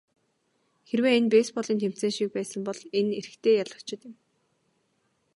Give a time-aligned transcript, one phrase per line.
[0.87, 4.13] Хэрвээ энэ бейсболын тэмцээн шиг байсан бол энэ эрэгтэй ялагдагч юм.